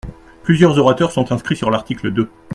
Plusieurs 0.41 0.79
orateurs 0.79 1.11
sont 1.11 1.31
inscrits 1.31 1.55
sur 1.55 1.69
l’article 1.69 2.09
deux. 2.09 2.31